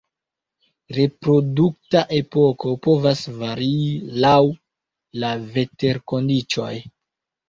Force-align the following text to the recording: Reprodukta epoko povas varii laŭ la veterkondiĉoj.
Reprodukta 0.97 1.99
epoko 2.19 2.73
povas 2.87 3.21
varii 3.41 3.91
laŭ 4.23 4.39
la 5.25 5.35
veterkondiĉoj. 5.59 6.71